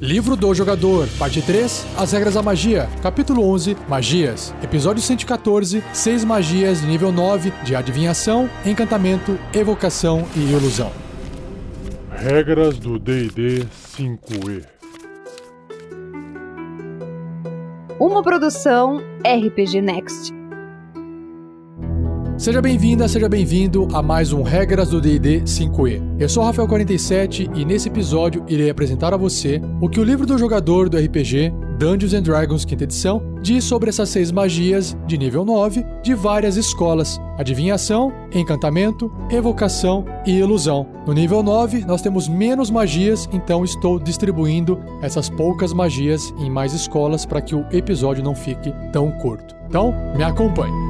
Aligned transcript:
Livro 0.00 0.34
do 0.34 0.54
Jogador, 0.54 1.06
Parte 1.18 1.42
3, 1.42 1.86
As 1.98 2.12
Regras 2.12 2.32
da 2.32 2.42
Magia, 2.42 2.88
Capítulo 3.02 3.46
11, 3.52 3.76
Magias, 3.86 4.54
Episódio 4.62 5.02
114, 5.02 5.84
6 5.92 6.24
magias 6.24 6.80
de 6.80 6.86
nível 6.86 7.12
9 7.12 7.52
de 7.62 7.76
Adivinhação, 7.76 8.48
Encantamento, 8.64 9.38
Evocação 9.52 10.26
e 10.34 10.52
Ilusão. 10.52 10.90
Regras 12.12 12.78
do 12.78 12.98
D&D 12.98 13.66
5e. 13.98 14.64
Uma 17.98 18.22
produção 18.22 19.02
RPG 19.22 19.82
Next. 19.82 20.39
Seja 22.40 22.62
bem-vinda, 22.62 23.06
seja 23.06 23.28
bem-vindo 23.28 23.86
a 23.92 24.00
mais 24.00 24.32
um 24.32 24.40
Regras 24.40 24.88
do 24.88 24.98
D&D 24.98 25.42
5e. 25.42 26.02
Eu 26.18 26.26
sou 26.26 26.42
o 26.42 26.50
Rafael47 26.50 27.54
e 27.54 27.66
nesse 27.66 27.88
episódio 27.88 28.42
irei 28.48 28.70
apresentar 28.70 29.12
a 29.12 29.16
você 29.18 29.60
o 29.78 29.90
que 29.90 30.00
o 30.00 30.02
livro 30.02 30.24
do 30.24 30.38
jogador 30.38 30.88
do 30.88 30.96
RPG 30.96 31.52
Dungeons 31.78 32.14
and 32.14 32.22
Dragons 32.22 32.64
quinta 32.64 32.84
edição 32.84 33.22
diz 33.42 33.64
sobre 33.64 33.90
essas 33.90 34.08
seis 34.08 34.32
magias 34.32 34.96
de 35.06 35.18
nível 35.18 35.44
9 35.44 35.84
de 36.02 36.14
várias 36.14 36.56
escolas: 36.56 37.20
adivinhação, 37.36 38.10
encantamento, 38.32 39.12
evocação 39.30 40.06
e 40.24 40.38
ilusão. 40.38 40.86
No 41.06 41.12
nível 41.12 41.42
9, 41.42 41.84
nós 41.84 42.00
temos 42.00 42.26
menos 42.26 42.70
magias, 42.70 43.28
então 43.34 43.64
estou 43.64 44.00
distribuindo 44.00 44.80
essas 45.02 45.28
poucas 45.28 45.74
magias 45.74 46.32
em 46.38 46.48
mais 46.48 46.72
escolas 46.72 47.26
para 47.26 47.42
que 47.42 47.54
o 47.54 47.66
episódio 47.70 48.24
não 48.24 48.34
fique 48.34 48.72
tão 48.94 49.10
curto. 49.10 49.54
Então, 49.68 49.94
me 50.16 50.24
acompanhe. 50.24 50.89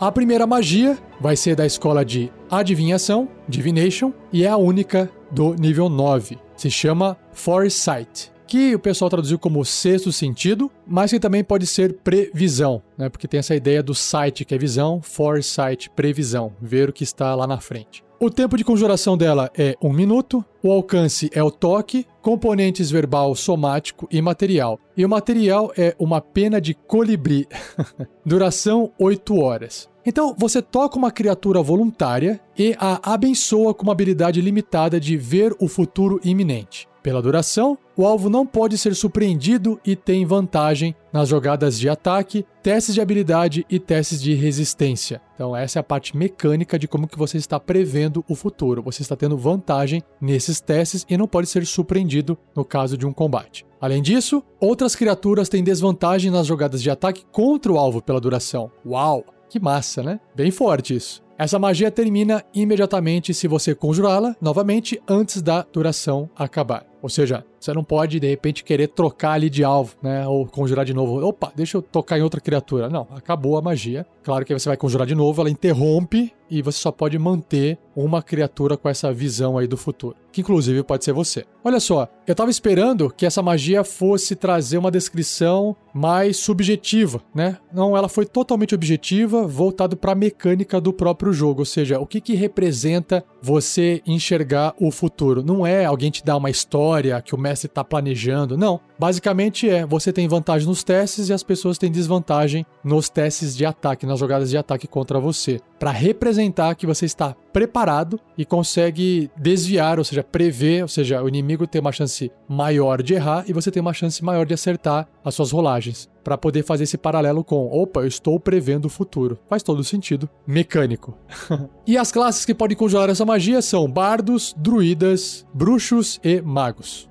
A 0.00 0.10
primeira 0.10 0.46
magia 0.46 0.96
vai 1.20 1.36
ser 1.36 1.54
da 1.54 1.66
escola 1.66 2.02
de 2.02 2.32
adivinhação, 2.50 3.28
divination, 3.46 4.14
e 4.32 4.44
é 4.44 4.48
a 4.48 4.56
única 4.56 5.10
do 5.30 5.52
nível 5.52 5.90
9. 5.90 6.38
Se 6.56 6.70
chama 6.70 7.18
Foresight, 7.34 8.32
que 8.46 8.74
o 8.74 8.78
pessoal 8.78 9.10
traduziu 9.10 9.38
como 9.38 9.62
sexto 9.62 10.10
sentido, 10.10 10.70
mas 10.86 11.10
que 11.10 11.20
também 11.20 11.44
pode 11.44 11.66
ser 11.66 11.98
previsão, 11.98 12.82
né? 12.96 13.10
Porque 13.10 13.28
tem 13.28 13.40
essa 13.40 13.54
ideia 13.54 13.82
do 13.82 13.94
sight, 13.94 14.42
que 14.46 14.54
é 14.54 14.58
visão, 14.58 15.02
foresight, 15.02 15.90
previsão, 15.90 16.54
ver 16.62 16.88
o 16.88 16.94
que 16.94 17.04
está 17.04 17.34
lá 17.34 17.46
na 17.46 17.60
frente. 17.60 18.02
O 18.18 18.30
tempo 18.30 18.56
de 18.56 18.64
conjuração 18.64 19.18
dela 19.18 19.50
é 19.56 19.76
um 19.82 19.92
minuto, 19.92 20.42
o 20.62 20.72
alcance 20.72 21.30
é 21.32 21.42
o 21.42 21.50
toque, 21.50 22.06
componentes 22.20 22.90
verbal, 22.90 23.34
somático 23.34 24.08
e 24.10 24.20
material. 24.20 24.78
E 24.94 25.04
o 25.04 25.08
material 25.08 25.72
é 25.76 25.94
uma 25.98 26.20
pena 26.20 26.60
de 26.60 26.74
colibri. 26.74 27.46
Duração 28.24 28.92
8 28.98 29.38
horas. 29.38 29.89
Então, 30.10 30.34
você 30.36 30.60
toca 30.60 30.98
uma 30.98 31.12
criatura 31.12 31.62
voluntária 31.62 32.40
e 32.58 32.74
a 32.80 33.12
abençoa 33.12 33.72
com 33.72 33.84
uma 33.84 33.92
habilidade 33.92 34.40
limitada 34.40 34.98
de 34.98 35.16
ver 35.16 35.54
o 35.60 35.68
futuro 35.68 36.18
iminente. 36.24 36.88
Pela 37.00 37.22
duração, 37.22 37.78
o 37.96 38.04
alvo 38.04 38.28
não 38.28 38.44
pode 38.44 38.76
ser 38.76 38.96
surpreendido 38.96 39.78
e 39.86 39.94
tem 39.94 40.26
vantagem 40.26 40.96
nas 41.12 41.28
jogadas 41.28 41.78
de 41.78 41.88
ataque, 41.88 42.44
testes 42.60 42.96
de 42.96 43.00
habilidade 43.00 43.64
e 43.70 43.78
testes 43.78 44.20
de 44.20 44.34
resistência. 44.34 45.22
Então 45.36 45.54
essa 45.54 45.78
é 45.78 45.80
a 45.80 45.84
parte 45.84 46.16
mecânica 46.16 46.76
de 46.76 46.88
como 46.88 47.06
que 47.06 47.16
você 47.16 47.36
está 47.36 47.60
prevendo 47.60 48.24
o 48.28 48.34
futuro. 48.34 48.82
Você 48.82 49.02
está 49.02 49.14
tendo 49.14 49.38
vantagem 49.38 50.02
nesses 50.20 50.60
testes 50.60 51.06
e 51.08 51.16
não 51.16 51.28
pode 51.28 51.46
ser 51.46 51.64
surpreendido 51.64 52.36
no 52.54 52.64
caso 52.64 52.98
de 52.98 53.06
um 53.06 53.12
combate. 53.12 53.64
Além 53.80 54.02
disso, 54.02 54.42
outras 54.58 54.96
criaturas 54.96 55.48
têm 55.48 55.62
desvantagem 55.62 56.32
nas 56.32 56.48
jogadas 56.48 56.82
de 56.82 56.90
ataque 56.90 57.24
contra 57.30 57.70
o 57.70 57.78
alvo 57.78 58.02
pela 58.02 58.20
duração. 58.20 58.72
Uau! 58.84 59.24
Que 59.50 59.60
massa, 59.60 60.02
né? 60.02 60.20
Bem 60.34 60.50
forte 60.50 60.94
isso. 60.94 61.22
Essa 61.36 61.58
magia 61.58 61.90
termina 61.90 62.44
imediatamente 62.54 63.34
se 63.34 63.48
você 63.48 63.74
conjurá-la 63.74 64.36
novamente 64.40 65.02
antes 65.08 65.42
da 65.42 65.66
duração 65.72 66.30
acabar. 66.36 66.89
Ou 67.02 67.08
seja, 67.08 67.44
você 67.58 67.72
não 67.74 67.84
pode, 67.84 68.18
de 68.18 68.28
repente, 68.28 68.64
querer 68.64 68.88
trocar 68.88 69.32
ali 69.32 69.50
de 69.50 69.62
alvo, 69.62 69.94
né? 70.02 70.26
Ou 70.26 70.46
conjurar 70.46 70.84
de 70.84 70.94
novo. 70.94 71.24
Opa, 71.26 71.52
deixa 71.54 71.76
eu 71.76 71.82
tocar 71.82 72.18
em 72.18 72.22
outra 72.22 72.40
criatura. 72.40 72.88
Não, 72.88 73.06
acabou 73.10 73.58
a 73.58 73.62
magia. 73.62 74.06
Claro 74.22 74.44
que 74.44 74.52
aí 74.52 74.58
você 74.58 74.68
vai 74.68 74.76
conjurar 74.76 75.06
de 75.06 75.14
novo, 75.14 75.40
ela 75.40 75.50
interrompe 75.50 76.32
e 76.50 76.60
você 76.60 76.78
só 76.78 76.90
pode 76.90 77.18
manter 77.18 77.78
uma 77.94 78.22
criatura 78.22 78.76
com 78.76 78.88
essa 78.88 79.12
visão 79.12 79.56
aí 79.56 79.66
do 79.66 79.76
futuro. 79.76 80.16
Que 80.32 80.40
inclusive 80.40 80.82
pode 80.82 81.04
ser 81.04 81.12
você. 81.12 81.44
Olha 81.64 81.80
só, 81.80 82.08
eu 82.26 82.34
tava 82.34 82.50
esperando 82.50 83.08
que 83.10 83.24
essa 83.24 83.42
magia 83.42 83.84
fosse 83.84 84.34
trazer 84.34 84.78
uma 84.78 84.90
descrição 84.90 85.76
mais 85.94 86.36
subjetiva, 86.36 87.20
né? 87.34 87.56
Não, 87.72 87.96
ela 87.96 88.08
foi 88.08 88.26
totalmente 88.26 88.74
objetiva, 88.74 89.46
voltado 89.46 89.96
para 89.96 90.12
a 90.12 90.16
mecânica 90.16 90.80
do 90.80 90.92
próprio 90.92 91.32
jogo, 91.32 91.60
ou 91.60 91.66
seja, 91.66 91.98
o 91.98 92.06
que 92.06 92.20
que 92.20 92.34
representa 92.34 93.24
você 93.40 94.02
enxergar 94.06 94.74
o 94.78 94.90
futuro. 94.90 95.42
Não 95.42 95.66
é 95.66 95.84
alguém 95.84 96.10
te 96.10 96.24
dar 96.24 96.36
uma 96.36 96.50
história 96.50 96.89
que 97.24 97.34
o 97.34 97.38
mestre 97.38 97.66
está 97.66 97.84
planejando, 97.84 98.56
não. 98.56 98.80
Basicamente 98.98 99.68
é, 99.68 99.86
você 99.86 100.12
tem 100.12 100.28
vantagem 100.28 100.66
nos 100.66 100.82
testes 100.82 101.28
e 101.28 101.32
as 101.32 101.42
pessoas 101.42 101.78
têm 101.78 101.90
desvantagem 101.90 102.64
nos 102.84 103.08
testes 103.08 103.56
de 103.56 103.64
ataque, 103.64 104.06
nas 104.06 104.18
jogadas 104.18 104.50
de 104.50 104.56
ataque 104.56 104.86
contra 104.86 105.18
você, 105.18 105.60
para 105.80 105.90
representar 105.90 106.74
que 106.74 106.86
você 106.86 107.06
está 107.06 107.34
preparado 107.54 108.20
e 108.36 108.44
consegue 108.44 109.30
desviar, 109.34 109.98
ou 109.98 110.04
seja, 110.04 110.22
prever, 110.22 110.82
ou 110.82 110.88
seja, 110.88 111.22
o 111.22 111.28
inimigo 111.28 111.66
tem 111.66 111.80
uma 111.80 111.90
chance 111.90 112.30
maior 112.46 113.02
de 113.02 113.14
errar 113.14 113.44
e 113.48 113.54
você 113.54 113.70
tem 113.70 113.80
uma 113.80 113.94
chance 113.94 114.22
maior 114.22 114.44
de 114.44 114.52
acertar 114.52 115.08
as 115.24 115.34
suas 115.34 115.50
rolagens, 115.50 116.06
para 116.22 116.36
poder 116.36 116.62
fazer 116.64 116.84
esse 116.84 116.98
paralelo 116.98 117.42
com, 117.42 117.66
opa, 117.66 118.00
eu 118.00 118.06
estou 118.06 118.38
prevendo 118.38 118.84
o 118.84 118.90
futuro. 118.90 119.38
Faz 119.48 119.62
todo 119.62 119.82
sentido 119.82 120.28
mecânico. 120.46 121.16
e 121.86 121.96
as 121.96 122.12
classes 122.12 122.44
que 122.44 122.54
podem 122.54 122.76
conjurar 122.76 123.08
essa 123.08 123.24
magia 123.24 123.62
são 123.62 123.90
bardos, 123.90 124.54
druidas, 124.58 125.46
bruxos 125.54 126.20
e 126.22 126.42
magos. 126.42 127.08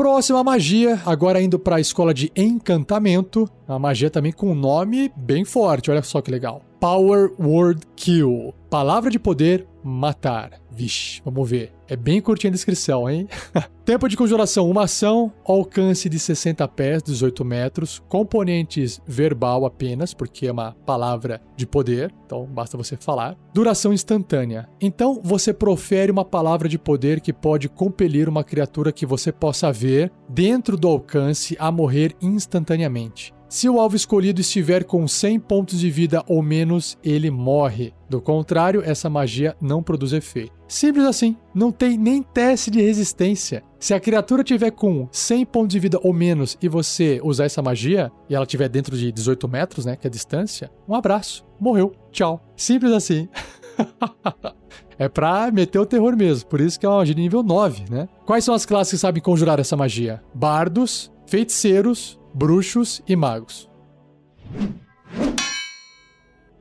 Próxima 0.00 0.42
magia, 0.42 0.98
agora 1.04 1.42
indo 1.42 1.58
para 1.58 1.76
a 1.76 1.80
escola 1.80 2.14
de 2.14 2.32
encantamento. 2.34 3.46
A 3.68 3.78
magia 3.78 4.08
também 4.08 4.32
com 4.32 4.50
um 4.50 4.54
nome 4.54 5.12
bem 5.14 5.44
forte, 5.44 5.90
olha 5.90 6.02
só 6.02 6.22
que 6.22 6.30
legal. 6.30 6.62
Power 6.80 7.30
Word 7.38 7.82
Kill. 7.94 8.54
Palavra 8.70 9.10
de 9.10 9.18
poder, 9.18 9.66
matar. 9.82 10.60
Vixe, 10.70 11.20
vamos 11.24 11.48
ver. 11.48 11.72
É 11.88 11.96
bem 11.96 12.20
curtinha 12.20 12.50
a 12.50 12.52
descrição, 12.52 13.10
hein? 13.10 13.28
Tempo 13.84 14.08
de 14.08 14.16
conjuração, 14.16 14.70
uma 14.70 14.84
ação, 14.84 15.32
alcance 15.44 16.08
de 16.08 16.18
60 16.18 16.66
pés, 16.68 17.02
18 17.02 17.44
metros, 17.44 18.00
componentes 18.08 19.00
verbal 19.04 19.66
apenas, 19.66 20.14
porque 20.14 20.46
é 20.46 20.52
uma 20.52 20.76
palavra 20.86 21.42
de 21.56 21.66
poder, 21.66 22.14
então 22.24 22.46
basta 22.46 22.76
você 22.76 22.96
falar. 22.96 23.36
Duração 23.52 23.92
instantânea. 23.92 24.68
Então 24.80 25.20
você 25.22 25.52
profere 25.52 26.12
uma 26.12 26.24
palavra 26.24 26.68
de 26.68 26.78
poder 26.78 27.20
que 27.20 27.32
pode 27.32 27.68
compelir 27.68 28.28
uma 28.28 28.44
criatura 28.44 28.92
que 28.92 29.04
você 29.04 29.32
possa 29.32 29.72
ver 29.72 30.12
dentro 30.28 30.76
do 30.76 30.86
alcance 30.86 31.56
a 31.58 31.72
morrer 31.72 32.14
instantaneamente. 32.22 33.34
Se 33.50 33.68
o 33.68 33.80
alvo 33.80 33.96
escolhido 33.96 34.40
estiver 34.40 34.84
com 34.84 35.08
100 35.08 35.40
pontos 35.40 35.80
de 35.80 35.90
vida 35.90 36.22
ou 36.28 36.40
menos, 36.40 36.96
ele 37.02 37.32
morre. 37.32 37.92
Do 38.08 38.20
contrário, 38.20 38.80
essa 38.80 39.10
magia 39.10 39.56
não 39.60 39.82
produz 39.82 40.12
efeito. 40.12 40.52
Simples 40.68 41.04
assim, 41.04 41.36
não 41.52 41.72
tem 41.72 41.98
nem 41.98 42.22
teste 42.22 42.70
de 42.70 42.80
resistência. 42.80 43.64
Se 43.80 43.92
a 43.92 43.98
criatura 43.98 44.44
tiver 44.44 44.70
com 44.70 45.08
100 45.10 45.46
pontos 45.46 45.70
de 45.70 45.80
vida 45.80 45.98
ou 46.00 46.12
menos 46.12 46.56
e 46.62 46.68
você 46.68 47.20
usar 47.24 47.46
essa 47.46 47.60
magia, 47.60 48.12
e 48.28 48.36
ela 48.36 48.46
tiver 48.46 48.68
dentro 48.68 48.96
de 48.96 49.10
18 49.10 49.48
metros, 49.48 49.84
né, 49.84 49.96
que 49.96 50.06
é 50.06 50.08
a 50.08 50.12
distância, 50.12 50.70
um 50.88 50.94
abraço, 50.94 51.44
morreu, 51.58 51.92
tchau. 52.12 52.40
Simples 52.54 52.92
assim. 52.92 53.28
é 54.96 55.08
pra 55.08 55.50
meter 55.50 55.80
o 55.80 55.86
terror 55.86 56.16
mesmo, 56.16 56.48
por 56.48 56.60
isso 56.60 56.78
que 56.78 56.86
é 56.86 56.88
uma 56.88 56.98
magia 56.98 57.16
de 57.16 57.20
nível 57.20 57.42
9, 57.42 57.90
né? 57.90 58.08
Quais 58.24 58.44
são 58.44 58.54
as 58.54 58.64
classes 58.64 58.92
que 58.92 58.98
sabem 58.98 59.20
conjurar 59.20 59.58
essa 59.58 59.76
magia? 59.76 60.22
Bardos, 60.32 61.10
feiticeiros, 61.26 62.19
bruxos 62.34 63.02
e 63.06 63.16
magos. 63.16 63.70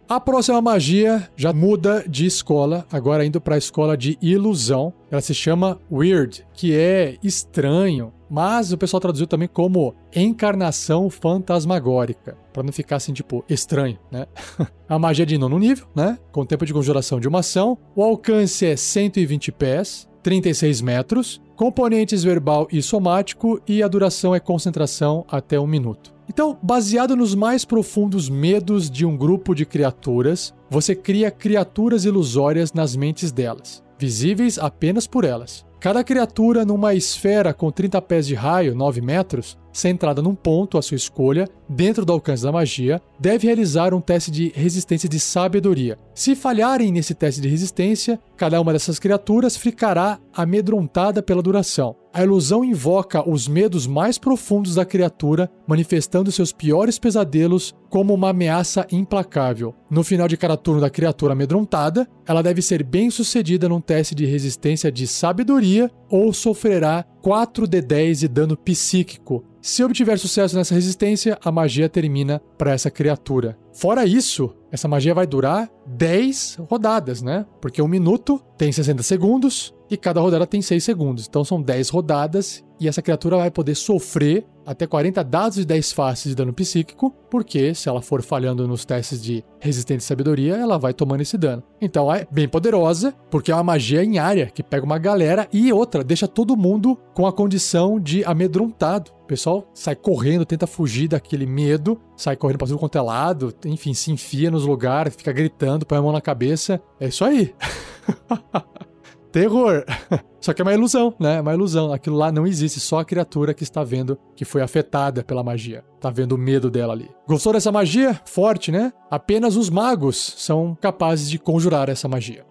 A 0.09 0.19
próxima 0.19 0.59
magia 0.59 1.29
já 1.35 1.53
muda 1.53 2.03
de 2.07 2.25
escola, 2.25 2.83
agora 2.91 3.23
indo 3.23 3.39
para 3.39 3.53
a 3.53 3.57
escola 3.59 3.95
de 3.95 4.17
ilusão. 4.19 4.91
Ela 5.11 5.21
se 5.21 5.35
chama 5.35 5.79
Weird, 5.91 6.47
que 6.51 6.75
é 6.75 7.15
estranho, 7.21 8.11
mas 8.27 8.73
o 8.73 8.77
pessoal 8.77 8.99
traduziu 8.99 9.27
também 9.27 9.47
como 9.47 9.93
encarnação 10.15 11.11
fantasmagórica, 11.11 12.35
para 12.51 12.63
não 12.63 12.73
ficar 12.73 12.95
assim 12.95 13.13
tipo 13.13 13.45
estranho, 13.47 13.99
né? 14.11 14.25
a 14.89 14.97
magia 14.97 15.27
de 15.27 15.37
nono 15.37 15.59
nível, 15.59 15.85
né? 15.95 16.17
Com 16.31 16.43
tempo 16.43 16.65
de 16.65 16.73
conjuração 16.73 17.19
de 17.19 17.27
uma 17.27 17.41
ação, 17.41 17.77
o 17.95 18.01
alcance 18.01 18.65
é 18.65 18.75
120 18.75 19.51
pés, 19.51 20.09
36 20.23 20.81
metros, 20.81 21.39
componentes 21.59 22.23
verbal 22.23 22.69
e 22.71 22.81
somático 22.81 23.61
e 23.67 23.83
a 23.83 23.87
duração 23.89 24.33
é 24.33 24.39
concentração 24.39 25.25
até 25.27 25.59
um 25.59 25.67
minuto. 25.67 26.13
Então, 26.29 26.57
baseado 26.63 27.17
nos 27.17 27.35
mais 27.35 27.65
profundos 27.65 28.29
medos 28.29 28.89
de 28.89 29.05
um 29.05 29.17
grupo 29.17 29.53
de 29.53 29.65
criaturas, 29.65 30.53
você 30.69 30.95
cria 30.95 31.29
criaturas 31.29 32.05
ilusórias 32.05 32.71
nas 32.71 32.95
mentes 32.95 33.29
delas, 33.29 33.83
visíveis 33.97 34.57
apenas 34.57 35.05
por 35.05 35.25
elas. 35.25 35.65
Cada 35.81 36.01
criatura 36.01 36.63
numa 36.63 36.93
esfera 36.93 37.53
com 37.53 37.69
30 37.69 38.01
pés 38.03 38.25
de 38.25 38.35
raio, 38.35 38.73
9 38.73 39.01
metros, 39.01 39.57
centrada 39.79 40.21
num 40.21 40.35
ponto 40.35 40.77
à 40.77 40.81
sua 40.81 40.95
escolha, 40.95 41.47
dentro 41.67 42.05
do 42.05 42.11
alcance 42.11 42.43
da 42.43 42.51
magia, 42.51 43.01
deve 43.19 43.47
realizar 43.47 43.93
um 43.93 44.01
teste 44.01 44.29
de 44.29 44.51
resistência 44.55 45.07
de 45.07 45.19
sabedoria. 45.19 45.97
Se 46.13 46.35
falharem 46.35 46.91
nesse 46.91 47.13
teste 47.13 47.39
de 47.39 47.47
resistência, 47.47 48.19
cada 48.35 48.59
uma 48.59 48.73
dessas 48.73 48.99
criaturas 48.99 49.55
ficará 49.55 50.19
amedrontada 50.33 51.23
pela 51.23 51.41
duração. 51.41 51.95
A 52.11 52.23
ilusão 52.23 52.65
invoca 52.65 53.27
os 53.29 53.47
medos 53.47 53.85
mais 53.85 54.17
profundos 54.17 54.75
da 54.75 54.83
criatura, 54.83 55.49
manifestando 55.67 56.31
seus 56.31 56.51
piores 56.51 56.97
pesadelos 56.97 57.75
como 57.87 58.13
uma 58.13 58.29
ameaça 58.29 58.87
implacável. 58.91 59.75
No 59.89 60.03
final 60.03 60.27
de 60.27 60.35
cada 60.35 60.57
turno 60.57 60.81
da 60.81 60.89
criatura 60.89 61.33
amedrontada, 61.33 62.07
ela 62.27 62.41
deve 62.41 62.61
ser 62.61 62.83
bem 62.83 63.11
sucedida 63.11 63.69
num 63.69 63.79
teste 63.79 64.15
de 64.15 64.25
resistência 64.25 64.91
de 64.91 65.05
sabedoria 65.05 65.89
ou 66.09 66.33
sofrerá 66.33 67.05
4d10 67.23 68.19
de 68.19 68.27
dano 68.27 68.57
psíquico. 68.57 69.43
Se 69.61 69.83
obtiver 69.83 70.17
sucesso 70.17 70.55
nessa 70.55 70.73
resistência, 70.73 71.37
a 71.43 71.51
magia 71.51 71.89
termina 71.89 72.41
para 72.57 72.71
essa 72.71 72.89
criatura. 72.89 73.57
Fora 73.73 74.05
isso, 74.05 74.55
essa 74.71 74.87
magia 74.87 75.13
vai 75.13 75.27
durar 75.27 75.69
10 75.85 76.59
rodadas, 76.69 77.21
né? 77.21 77.45
Porque 77.61 77.81
um 77.81 77.87
minuto 77.87 78.41
tem 78.57 78.71
60 78.71 79.03
segundos 79.03 79.73
e 79.89 79.97
cada 79.97 80.21
rodada 80.21 80.45
tem 80.45 80.61
6 80.61 80.83
segundos. 80.83 81.25
Então 81.27 81.43
são 81.43 81.61
10 81.61 81.89
rodadas 81.89 82.63
e 82.79 82.87
essa 82.87 83.01
criatura 83.01 83.37
vai 83.37 83.51
poder 83.51 83.75
sofrer 83.75 84.45
até 84.65 84.85
40 84.85 85.23
dados 85.23 85.55
de 85.55 85.65
10 85.65 85.91
faces 85.91 86.29
de 86.29 86.35
dano 86.35 86.53
psíquico, 86.53 87.11
porque 87.29 87.73
se 87.73 87.89
ela 87.89 88.03
for 88.03 88.21
falhando 88.21 88.67
nos 88.67 88.85
testes 88.85 89.21
de 89.21 89.43
resistência 89.59 90.05
e 90.05 90.07
sabedoria, 90.07 90.55
ela 90.55 90.77
vai 90.77 90.93
tomando 90.93 91.21
esse 91.21 91.37
dano. 91.37 91.63
Então 91.81 92.13
é 92.13 92.27
bem 92.29 92.47
poderosa, 92.47 93.13
porque 93.31 93.51
é 93.51 93.55
uma 93.55 93.63
magia 93.63 94.03
em 94.03 94.19
área 94.19 94.45
que 94.45 94.61
pega 94.61 94.85
uma 94.85 94.99
galera 94.99 95.47
e 95.51 95.73
outra, 95.73 96.03
deixa 96.03 96.27
todo 96.27 96.55
mundo 96.55 96.95
com 97.15 97.25
a 97.25 97.33
condição 97.33 97.99
de 97.99 98.23
amedrontado. 98.23 99.11
O 99.23 99.25
pessoal 99.25 99.67
sai 99.73 99.95
correndo, 99.95 100.45
tenta 100.45 100.67
fugir 100.67 101.07
daquele 101.07 101.47
medo, 101.47 101.99
sai 102.15 102.35
correndo 102.35 102.59
pra 102.59 102.67
tudo 102.67 102.79
quanto 102.79 102.97
é 102.97 103.01
lado, 103.01 103.53
enfim, 103.65 103.93
se 103.95 104.11
enfia 104.11 104.51
nos 104.51 104.65
lugares, 104.65 105.15
fica 105.15 105.33
gritando, 105.33 105.85
põe 105.85 105.97
a 105.97 106.01
mão 106.01 106.11
na 106.11 106.21
cabeça. 106.21 106.79
É 106.99 107.07
isso 107.07 107.25
aí. 107.25 107.53
Terror! 109.31 109.85
Só 110.41 110.53
que 110.53 110.61
é 110.61 110.65
uma 110.65 110.73
ilusão, 110.73 111.13
né? 111.19 111.37
É 111.37 111.41
uma 111.41 111.53
ilusão. 111.53 111.91
Aquilo 111.91 112.15
lá 112.15 112.31
não 112.31 112.47
existe, 112.47 112.79
só 112.79 112.99
a 112.99 113.05
criatura 113.05 113.53
que 113.53 113.63
está 113.63 113.83
vendo 113.83 114.17
que 114.35 114.45
foi 114.45 114.61
afetada 114.61 115.21
pela 115.21 115.43
magia. 115.43 115.83
Tá 115.99 116.09
vendo 116.09 116.31
o 116.31 116.37
medo 116.37 116.71
dela 116.71 116.93
ali. 116.93 117.11
Gostou 117.27 117.51
dessa 117.51 117.71
magia? 117.71 118.19
Forte, 118.25 118.71
né? 118.71 118.93
Apenas 119.11 119.57
os 119.57 119.69
magos 119.69 120.35
são 120.37 120.77
capazes 120.79 121.29
de 121.29 121.37
conjurar 121.37 121.89
essa 121.89 122.07
magia. 122.07 122.45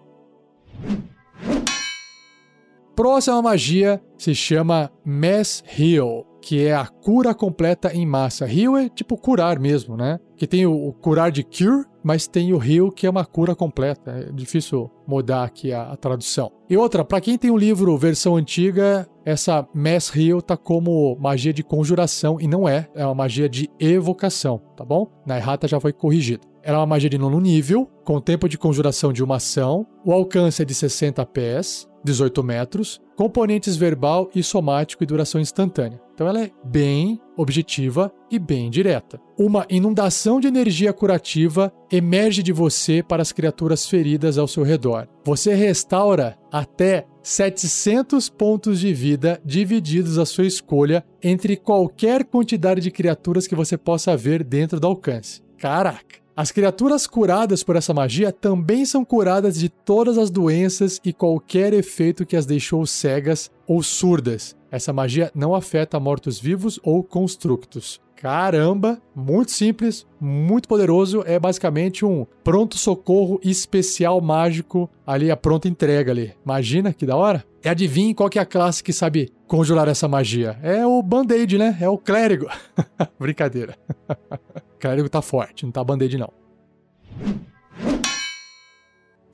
Próxima 2.95 3.41
magia 3.41 4.01
se 4.17 4.35
chama 4.35 4.91
Mass 5.03 5.63
Heal, 5.77 6.27
que 6.41 6.65
é 6.65 6.73
a 6.73 6.87
cura 6.87 7.33
completa 7.33 7.93
em 7.93 8.05
massa. 8.05 8.51
Heal 8.51 8.77
é 8.77 8.89
tipo 8.89 9.17
curar 9.17 9.59
mesmo, 9.59 9.95
né? 9.95 10.19
Que 10.37 10.47
tem 10.47 10.65
o, 10.65 10.87
o 10.87 10.93
curar 10.93 11.31
de 11.31 11.43
cure, 11.43 11.85
mas 12.03 12.27
tem 12.27 12.53
o 12.53 12.63
heal 12.63 12.91
que 12.91 13.05
é 13.05 13.09
uma 13.09 13.25
cura 13.25 13.55
completa. 13.55 14.11
É 14.11 14.31
difícil 14.31 14.89
mudar 15.07 15.43
aqui 15.43 15.73
a, 15.73 15.91
a 15.91 15.97
tradução. 15.97 16.51
E 16.69 16.77
outra, 16.77 17.03
para 17.03 17.19
quem 17.19 17.37
tem 17.37 17.51
o 17.51 17.55
um 17.55 17.57
livro 17.57 17.97
versão 17.97 18.35
antiga, 18.35 19.07
essa 19.25 19.67
Mass 19.73 20.15
Heal 20.15 20.41
tá 20.41 20.55
como 20.55 21.17
magia 21.19 21.53
de 21.53 21.63
conjuração 21.63 22.37
e 22.39 22.47
não 22.47 22.67
é, 22.67 22.87
é 22.95 23.05
uma 23.05 23.15
magia 23.15 23.49
de 23.49 23.69
evocação, 23.79 24.61
tá 24.77 24.85
bom? 24.85 25.07
Na 25.25 25.37
errata 25.37 25.67
já 25.67 25.79
foi 25.79 25.91
corrigido. 25.91 26.47
Ela 26.61 26.77
é 26.77 26.79
uma 26.81 26.85
magia 26.85 27.09
de 27.09 27.17
nono 27.17 27.39
nível, 27.39 27.89
com 28.03 28.19
tempo 28.19 28.47
de 28.47 28.57
conjuração 28.57 29.13
de 29.13 29.23
uma 29.23 29.37
ação, 29.37 29.87
o 30.05 30.11
alcance 30.11 30.61
é 30.61 30.65
de 30.65 30.73
60 30.73 31.25
pés, 31.27 31.88
18 32.03 32.43
metros, 32.43 33.01
componentes 33.15 33.75
verbal 33.75 34.29
e 34.33 34.41
somático 34.41 35.03
e 35.03 35.07
duração 35.07 35.39
instantânea. 35.41 36.01
Então 36.13 36.27
ela 36.27 36.43
é 36.43 36.51
bem 36.63 37.19
objetiva 37.37 38.11
e 38.29 38.37
bem 38.37 38.69
direta. 38.69 39.19
Uma 39.37 39.65
inundação 39.69 40.39
de 40.39 40.47
energia 40.47 40.91
curativa 40.91 41.71
emerge 41.89 42.43
de 42.43 42.51
você 42.51 43.01
para 43.01 43.21
as 43.21 43.31
criaturas 43.31 43.87
feridas 43.87 44.37
ao 44.37 44.47
seu 44.47 44.63
redor. 44.63 45.07
Você 45.23 45.53
restaura 45.53 46.37
até 46.51 47.05
700 47.23 48.29
pontos 48.29 48.79
de 48.79 48.93
vida 48.93 49.39
divididos 49.45 50.17
à 50.17 50.25
sua 50.25 50.45
escolha 50.45 51.05
entre 51.23 51.55
qualquer 51.55 52.25
quantidade 52.25 52.81
de 52.81 52.91
criaturas 52.91 53.47
que 53.47 53.55
você 53.55 53.77
possa 53.77 54.17
ver 54.17 54.43
dentro 54.43 54.79
do 54.79 54.87
alcance. 54.87 55.41
Caraca! 55.57 56.19
As 56.39 56.53
criaturas 56.53 57.05
curadas 57.05 57.65
por 57.65 57.75
essa 57.75 57.93
magia 57.93 58.31
também 58.31 58.85
são 58.85 59.03
curadas 59.03 59.59
de 59.59 59.67
todas 59.67 60.17
as 60.17 60.29
doenças 60.29 60.97
e 61.03 61.11
qualquer 61.11 61.73
efeito 61.73 62.25
que 62.25 62.37
as 62.37 62.45
deixou 62.45 62.85
cegas 62.85 63.51
ou 63.67 63.83
surdas. 63.83 64.55
Essa 64.71 64.93
magia 64.93 65.29
não 65.35 65.53
afeta 65.53 65.99
mortos-vivos 65.99 66.79
ou 66.81 67.03
constructos. 67.03 67.99
Caramba, 68.15 69.01
muito 69.13 69.51
simples, 69.51 70.07
muito 70.17 70.69
poderoso. 70.69 71.25
É 71.25 71.37
basicamente 71.37 72.05
um 72.05 72.25
pronto-socorro 72.41 73.41
especial 73.43 74.21
mágico 74.21 74.89
ali, 75.05 75.29
a 75.29 75.35
pronta 75.35 75.67
entrega 75.67 76.13
ali. 76.13 76.33
Imagina 76.45 76.93
que 76.93 77.05
da 77.05 77.17
hora. 77.17 77.43
E 77.61 77.67
adivinhe 77.67 78.15
qual 78.15 78.29
que 78.29 78.39
é 78.39 78.41
a 78.41 78.45
classe 78.45 78.81
que 78.81 78.93
sabe 78.93 79.29
conjurar 79.45 79.89
essa 79.89 80.07
magia. 80.07 80.57
É 80.63 80.87
o 80.87 81.03
Band-Aid, 81.03 81.57
né? 81.57 81.77
É 81.81 81.89
o 81.89 81.97
clérigo. 81.97 82.47
Brincadeira. 83.19 83.77
clérigo 84.79 85.09
tá 85.09 85.21
forte, 85.21 85.65
não 85.65 85.71
tá 85.71 85.83
band-aid 85.83 86.17
não. 86.17 86.31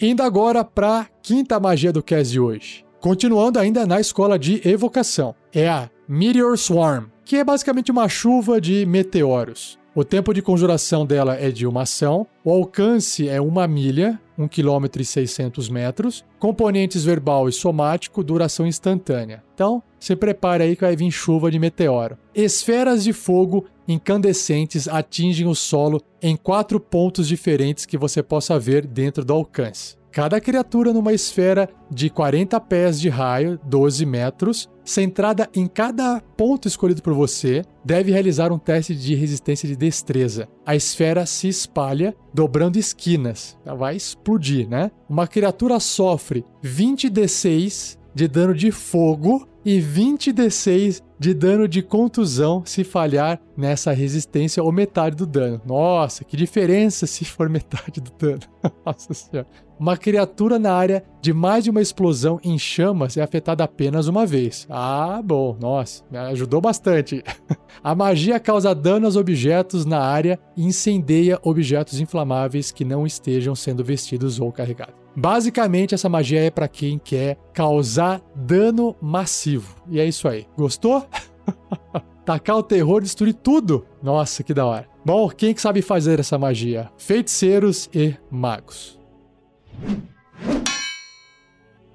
Indo 0.02 0.24
agora 0.24 0.64
para 0.66 1.08
quinta 1.22 1.60
magia 1.60 1.94
do 1.94 2.04
cast 2.04 2.32
de 2.32 2.40
hoje. 2.40 2.86
Continuando 3.00 3.60
ainda 3.60 3.86
na 3.86 4.00
escola 4.00 4.38
de 4.38 4.68
evocação, 4.68 5.36
é 5.54 5.70
a 5.70 5.90
Meteor 6.08 6.58
Swarm, 6.58 7.06
que 7.24 7.38
é 7.38 7.44
basicamente 7.44 7.92
uma 7.92 8.10
chuva 8.10 8.60
de 8.60 8.86
meteoros. 8.86 9.80
O 9.96 10.04
tempo 10.04 10.34
de 10.34 10.42
conjuração 10.42 11.06
dela 11.06 11.36
é 11.36 11.50
de 11.50 11.66
uma 11.66 11.84
ação, 11.84 12.28
o 12.44 12.52
alcance 12.52 13.30
é 13.30 13.40
uma 13.40 13.66
milha, 13.66 14.20
1 14.38 14.46
km 14.50 15.00
e 15.00 15.06
600 15.06 15.70
metros, 15.70 16.26
componentes 16.38 17.06
verbal 17.06 17.48
e 17.48 17.54
somático, 17.54 18.22
duração 18.22 18.68
instantânea. 18.68 19.42
Então, 19.54 19.82
se 19.98 20.14
prepare 20.14 20.64
aí 20.64 20.76
que 20.76 20.82
vai 20.82 20.98
vir 20.98 21.10
chuva 21.12 21.50
de 21.50 21.58
meteoro. 21.58 22.18
Esferas 22.36 23.06
de 23.06 23.14
fogo 23.14 23.68
incandescentes 23.88 24.88
atingem 24.88 25.48
o 25.48 25.56
solo 25.56 26.02
em 26.22 26.36
quatro 26.36 26.80
pontos 26.80 27.28
diferentes 27.28 27.86
que 27.86 27.98
você 27.98 28.24
possa 28.24 28.60
ver 28.60 28.86
dentro 28.86 29.24
do 29.24 29.34
alcance. 29.34 29.96
Cada 30.16 30.40
criatura 30.40 30.94
numa 30.94 31.12
esfera 31.12 31.68
de 31.92 32.10
40 32.10 32.58
pés 32.62 33.02
de 33.02 33.10
raio, 33.10 33.60
12 33.66 34.06
metros, 34.06 34.70
centrada 34.86 35.50
em 35.54 35.68
cada 35.68 36.22
ponto 36.38 36.70
escolhido 36.70 37.02
por 37.02 37.14
você, 37.14 37.64
deve 37.84 38.14
realizar 38.14 38.50
um 38.50 38.58
teste 38.58 38.96
de 38.96 39.14
resistência 39.14 39.68
de 39.68 39.76
destreza. 39.76 40.48
A 40.66 40.74
esfera 40.74 41.26
se 41.26 41.50
espalha, 41.50 42.16
dobrando 42.34 42.80
esquinas. 42.80 43.58
Ela 43.66 43.76
vai 43.76 43.98
explodir, 43.98 44.70
né? 44.70 44.90
Uma 45.10 45.28
criatura 45.28 45.82
sofre 45.82 46.46
20 46.62 47.10
D6 47.10 47.98
de 48.14 48.30
dano 48.30 48.54
de 48.54 48.72
fogo 48.72 49.46
e 49.66 49.82
20 49.82 50.32
D6 50.32 51.02
de 51.20 51.34
dano 51.34 51.68
de 51.68 51.82
contusão 51.82 52.64
se 52.66 52.84
falhar 52.84 53.40
nessa 53.56 53.92
resistência 53.92 54.64
ou 54.64 54.72
metade 54.72 55.16
do 55.16 55.26
dano. 55.26 55.62
Nossa, 55.66 56.24
que 56.24 56.36
diferença 56.36 57.08
se 57.08 57.26
for 57.26 57.48
metade 57.50 58.02
do 58.02 58.12
dano. 58.12 58.42
Nossa 58.86 59.14
senhora. 59.14 59.48
Uma 59.78 59.98
criatura 59.98 60.58
na 60.58 60.74
área 60.74 61.04
de 61.22 61.34
mais 61.34 61.66
de 61.66 61.70
uma 61.70 61.82
explosão 61.82 62.40
em 62.42 62.58
chamas 62.58 63.18
é 63.18 63.22
afetada 63.22 63.64
apenas 63.64 64.08
uma 64.08 64.26
vez. 64.26 64.66
Ah, 64.70 65.22
bom, 65.24 65.58
nossa, 65.60 66.02
me 66.10 66.18
ajudou 66.18 66.62
bastante. 66.62 67.22
A 67.84 67.94
magia 67.94 68.40
causa 68.40 68.74
dano 68.74 69.06
aos 69.06 69.18
objetos 69.18 69.86
na 69.86 70.00
área 70.00 70.40
e 70.56 70.64
incendeia 70.66 71.40
objetos 71.44 72.00
inflamáveis 72.00 72.72
que 72.72 72.86
não 72.86 73.06
estejam 73.06 73.54
sendo 73.54 73.84
vestidos 73.84 74.40
ou 74.40 74.52
carregados. 74.52 75.05
Basicamente, 75.16 75.96
essa 75.96 76.10
magia 76.10 76.44
é 76.44 76.50
para 76.50 76.68
quem 76.68 77.00
quer 77.00 77.38
causar 77.54 78.22
dano 78.36 78.96
massivo. 79.02 79.76
E 79.90 80.00
é 80.00 80.06
isso 80.06 80.28
aí. 80.28 80.46
Gostou? 80.58 81.08
tacar 82.26 82.58
o 82.58 82.64
terror, 82.64 83.02
destruir 83.02 83.36
tudo. 83.36 83.86
Nossa, 84.02 84.44
que 84.44 84.54
da 84.54 84.66
hora. 84.66 84.88
Bom, 85.06 85.30
quem 85.30 85.54
que 85.54 85.62
sabe 85.62 85.82
fazer 85.82 86.20
essa 86.20 86.38
magia? 86.38 86.90
Feiticeiros 86.98 87.90
e 87.94 88.16
magos. 88.30 89.00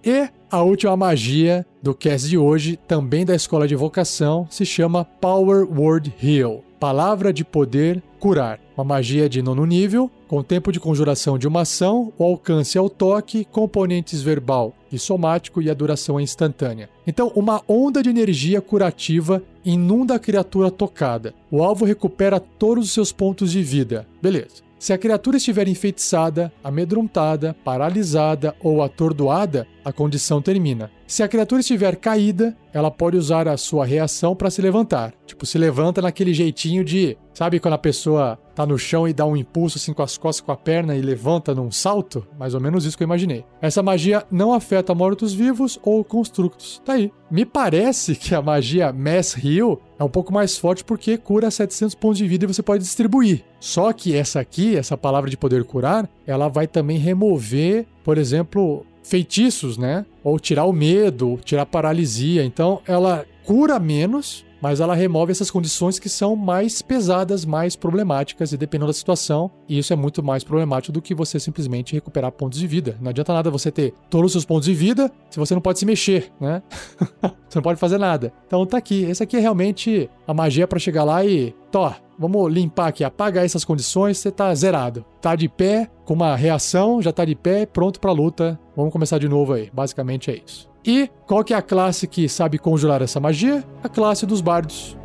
E 0.03 0.29
a 0.51 0.63
última 0.63 0.97
magia 0.97 1.67
do 1.83 1.95
cast 1.95 2.29
de 2.29 2.39
hoje, 2.39 2.79
também 2.89 3.27
da 3.27 3.35
escola 3.35 3.69
de 3.69 3.75
vocação, 3.75 4.47
se 4.49 4.65
chama 4.65 5.05
Power 5.05 5.67
Word 5.71 6.15
Heal. 6.23 6.65
Palavra 6.79 7.33
de 7.33 7.45
poder 7.45 8.03
curar. 8.21 8.61
Uma 8.77 8.85
magia 8.85 9.29
de 9.29 9.43
nono 9.43 9.65
nível, 9.65 10.11
com 10.29 10.43
tempo 10.43 10.71
de 10.71 10.79
conjuração 10.79 11.39
de 11.39 11.49
uma 11.49 11.63
ação, 11.63 12.13
o 12.19 12.23
alcance 12.23 12.77
ao 12.79 12.91
toque, 12.91 13.47
componentes 13.47 14.23
verbal 14.23 14.75
e 14.93 14.99
somático 14.99 15.61
e 15.63 15.71
a 15.71 15.75
duração 15.75 16.21
é 16.21 16.23
instantânea. 16.23 16.91
Então, 17.07 17.33
uma 17.35 17.63
onda 17.67 18.03
de 18.03 18.11
energia 18.11 18.61
curativa 18.61 19.43
inunda 19.65 20.15
a 20.15 20.19
criatura 20.19 20.71
tocada. 20.71 21.35
O 21.51 21.63
alvo 21.63 21.85
recupera 21.85 22.39
todos 22.39 22.85
os 22.85 22.93
seus 22.93 23.11
pontos 23.11 23.51
de 23.51 23.63
vida. 23.63 24.07
Beleza. 24.23 24.71
Se 24.79 24.95
a 24.95 24.99
criatura 24.99 25.37
estiver 25.37 25.69
enfeitiçada, 25.69 26.51
amedrontada, 26.65 27.55
paralisada 27.63 28.55
ou 28.63 28.83
atordoada, 28.83 29.67
a 29.85 29.93
condição 29.93 30.41
termina. 30.43 30.91
Se 31.07 31.23
a 31.23 31.29
criatura 31.29 31.61
estiver 31.61 31.97
caída, 31.97 32.57
ela 32.73 32.91
pode 32.91 33.17
usar 33.17 33.49
a 33.49 33.57
sua 33.57 33.85
reação 33.85 34.37
para 34.37 34.51
se 34.51 34.63
levantar. 34.63 35.13
Tipo, 35.27 35.45
se 35.45 35.59
levanta 35.59 36.01
naquele 36.01 36.33
jeitinho 36.33 36.85
de. 36.85 37.17
Sabe 37.35 37.59
quando 37.59 37.75
a 37.75 37.79
pessoa 37.79 38.39
tá 38.55 38.67
no 38.67 38.79
chão 38.79 39.09
e 39.09 39.13
dá 39.13 39.25
um 39.25 39.37
impulso 39.37 39.79
assim 39.79 39.93
com 39.93 40.03
as 40.03 40.19
costas, 40.19 40.45
com 40.45 40.53
a 40.53 40.57
perna 40.57 40.95
e 40.95 41.01
levanta 41.01 41.55
num 41.55 41.71
salto? 41.71 42.27
Mais 42.39 42.55
ou 42.55 42.61
menos 42.61 42.85
isso 42.85 42.97
que 42.97 43.03
eu 43.03 43.07
imaginei. 43.07 43.45
Essa 43.61 43.83
magia 43.83 44.25
não 44.31 44.53
afeta 44.53 44.95
mortos-vivos 44.95 45.79
ou 45.83 46.05
constructos. 46.05 46.81
Tá 46.85 46.93
aí. 46.93 47.11
Me 47.31 47.45
parece 47.45 48.15
que 48.15 48.35
a 48.35 48.43
magia 48.43 48.93
Mass 48.93 49.37
Heal 49.43 49.81
é 49.99 50.05
um 50.05 50.09
pouco 50.09 50.33
mais 50.33 50.59
forte 50.59 50.85
porque 50.85 51.17
cura 51.17 51.51
700 51.51 51.95
pontos 51.95 52.19
de 52.19 52.29
vida 52.29 52.45
e 52.45 52.49
você 52.49 52.63
pode 52.63 52.83
distribuir. 52.83 53.45
Só 53.59 53.93
que 53.93 54.15
essa 54.15 54.41
aqui, 54.41 54.77
essa 54.77 54.97
palavra 54.97 55.31
de 55.31 55.37
poder 55.37 55.65
curar, 55.65 56.09
ela 56.27 56.49
vai 56.49 56.67
também 56.67 56.99
remover, 56.99 57.87
por 58.05 58.19
exemplo, 58.19 58.85
feitiços, 59.03 59.77
né? 59.77 60.05
Ou 60.23 60.39
tirar 60.39 60.65
o 60.65 60.73
medo, 60.73 61.39
tirar 61.45 61.67
paralisia. 61.67 62.45
Então 62.45 62.81
ela 62.87 63.27
cura 63.45 63.79
menos, 63.79 64.45
mas 64.61 64.81
ela 64.81 64.95
remove 64.95 65.33
essas 65.33 65.51
condições 65.51 65.99
que 65.99 66.09
são 66.09 66.37
mais 66.37 66.83
pesadas, 66.83 67.45
mais 67.45 67.77
problemáticas, 67.77 68.53
e 68.53 68.57
dependendo 68.57 68.89
da 68.89 68.93
situação, 68.93 69.51
e 69.69 69.79
isso 69.79 69.93
é 69.93 69.97
muito 69.97 70.23
mais 70.23 70.45
problemático 70.45 70.93
do 70.93 71.03
que 71.03 71.15
você 71.15 71.39
simplesmente 71.39 71.95
recuperar 71.95 72.33
pontos 72.33 72.59
de 72.59 72.67
vida. 72.67 72.97
Não 73.01 73.11
adianta 73.11 73.33
nada 73.33 73.51
você 73.51 73.71
ter 73.71 73.95
todos 74.09 74.27
os 74.27 74.33
seus 74.33 74.45
pontos 74.45 74.67
de 74.67 74.75
vida 74.75 75.11
se 75.31 75.39
você 75.39 75.55
não 75.55 75.61
pode 75.61 75.79
se 75.79 75.87
mexer, 75.87 76.33
né? 76.41 76.63
você 77.49 77.57
não 77.57 77.63
pode 77.63 77.79
fazer 77.79 77.99
nada. 77.99 78.33
Então 78.47 78.65
tá 78.67 78.77
aqui. 78.77 79.05
Esse 79.05 79.23
aqui 79.23 79.37
é 79.37 79.41
realmente 79.41 80.09
a 80.27 80.35
magia 80.35 80.67
para 80.67 80.79
chegar 80.79 81.05
lá 81.05 81.25
e. 81.25 81.55
Tó, 81.71 81.95
vamos 82.19 82.53
limpar 82.53 82.89
aqui, 82.89 83.05
apagar 83.05 83.45
essas 83.45 83.65
condições, 83.65 84.19
você 84.19 84.31
tá 84.31 84.53
zerado. 84.55 85.05
Tá 85.21 85.37
de 85.37 85.49
pé, 85.49 85.89
com 86.05 86.15
uma 86.15 86.35
reação, 86.35 87.01
já 87.01 87.13
tá 87.13 87.25
de 87.25 87.37
pé, 87.37 87.65
pronto 87.65 88.01
pra 88.01 88.13
luta. 88.13 88.59
Vamos 88.77 88.93
começar 88.93 89.19
de 89.19 89.29
novo 89.29 89.53
aí. 89.53 89.71
Basicamente 89.73 90.31
é 90.31 90.41
isso. 90.45 90.70
E 90.85 91.11
qual 91.27 91.45
que 91.45 91.53
é 91.53 91.57
a 91.57 91.63
classe 91.63 92.07
que 92.07 92.29
sabe 92.29 92.59
conjurar 92.59 93.03
essa 93.03 93.21
magia? 93.21 93.65
A 93.83 93.89
classe 93.89 94.25
dos 94.25 94.41
bardos. 94.41 94.97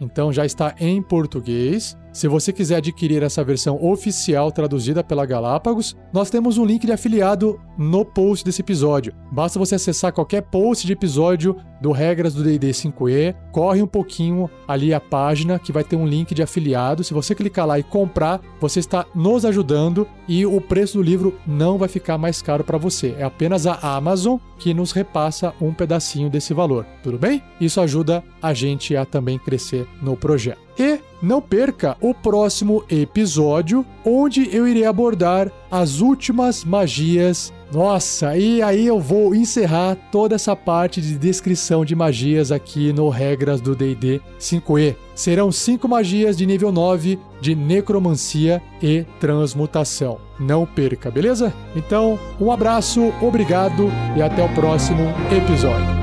então 0.00 0.32
já 0.32 0.46
está 0.46 0.74
em 0.78 1.02
português. 1.02 1.96
Se 2.12 2.28
você 2.28 2.52
quiser 2.52 2.76
adquirir 2.76 3.22
essa 3.22 3.44
versão 3.44 3.82
oficial 3.84 4.50
traduzida 4.50 5.04
pela 5.04 5.26
Galápagos, 5.26 5.96
nós 6.12 6.30
temos 6.30 6.56
um 6.56 6.64
link 6.64 6.86
de 6.86 6.92
afiliado 6.92 7.57
no 7.78 8.04
post 8.04 8.44
desse 8.44 8.60
episódio. 8.60 9.14
Basta 9.30 9.58
você 9.58 9.76
acessar 9.76 10.12
qualquer 10.12 10.42
post 10.42 10.84
de 10.86 10.92
episódio 10.92 11.56
do 11.80 11.92
Regras 11.92 12.34
do 12.34 12.42
D&D 12.42 12.70
5e, 12.70 13.36
corre 13.52 13.80
um 13.80 13.86
pouquinho 13.86 14.50
ali 14.66 14.92
a 14.92 15.00
página 15.00 15.58
que 15.58 15.70
vai 15.70 15.84
ter 15.84 15.94
um 15.94 16.06
link 16.06 16.34
de 16.34 16.42
afiliado. 16.42 17.04
Se 17.04 17.14
você 17.14 17.34
clicar 17.34 17.66
lá 17.66 17.78
e 17.78 17.84
comprar, 17.84 18.40
você 18.60 18.80
está 18.80 19.06
nos 19.14 19.44
ajudando 19.44 20.08
e 20.26 20.44
o 20.44 20.60
preço 20.60 20.98
do 20.98 21.02
livro 21.02 21.38
não 21.46 21.78
vai 21.78 21.88
ficar 21.88 22.18
mais 22.18 22.42
caro 22.42 22.64
para 22.64 22.78
você. 22.78 23.14
É 23.16 23.22
apenas 23.22 23.66
a 23.66 23.78
Amazon 23.96 24.38
que 24.58 24.74
nos 24.74 24.90
repassa 24.90 25.54
um 25.60 25.72
pedacinho 25.72 26.28
desse 26.28 26.52
valor. 26.52 26.84
Tudo 27.02 27.16
bem? 27.16 27.42
Isso 27.60 27.80
ajuda 27.80 28.24
a 28.42 28.52
gente 28.52 28.96
a 28.96 29.04
também 29.04 29.38
crescer 29.38 29.86
no 30.02 30.16
projeto. 30.16 30.67
E 30.78 31.00
não 31.20 31.42
perca 31.42 31.96
o 32.00 32.14
próximo 32.14 32.84
episódio, 32.88 33.84
onde 34.04 34.54
eu 34.54 34.68
irei 34.68 34.84
abordar 34.84 35.50
as 35.70 36.00
últimas 36.00 36.64
magias. 36.64 37.52
Nossa, 37.72 38.36
e 38.36 38.62
aí 38.62 38.86
eu 38.86 38.98
vou 38.98 39.34
encerrar 39.34 39.96
toda 40.10 40.36
essa 40.36 40.54
parte 40.54 41.02
de 41.02 41.18
descrição 41.18 41.84
de 41.84 41.94
magias 41.94 42.50
aqui 42.50 42.92
no 42.92 43.08
Regras 43.08 43.60
do 43.60 43.74
DD 43.74 44.20
5E. 44.38 44.96
Serão 45.14 45.50
cinco 45.50 45.88
magias 45.88 46.36
de 46.36 46.46
nível 46.46 46.70
9 46.70 47.18
de 47.40 47.54
necromancia 47.54 48.62
e 48.80 49.04
transmutação. 49.20 50.18
Não 50.38 50.64
perca, 50.64 51.10
beleza? 51.10 51.52
Então, 51.74 52.18
um 52.40 52.50
abraço, 52.50 53.12
obrigado 53.20 53.90
e 54.16 54.22
até 54.22 54.42
o 54.42 54.48
próximo 54.54 55.02
episódio. 55.30 55.97